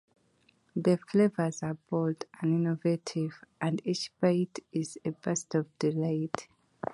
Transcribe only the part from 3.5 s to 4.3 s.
and each